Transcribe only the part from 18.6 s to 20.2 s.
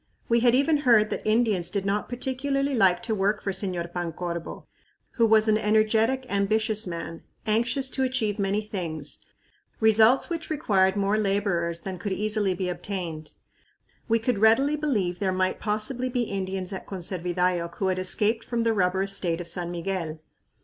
the rubber estate of San Miguel.